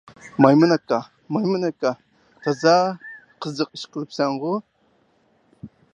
[0.43, 0.97] مايمۇن ئاكا،
[1.35, 1.91] مايمۇن ئاكا،
[2.47, 2.73] تازا
[3.47, 4.59] قىزىق ئىش قىلىپسەنغۇ!